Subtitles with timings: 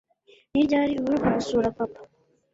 [0.51, 2.01] Ni ryari uheruka gusura papa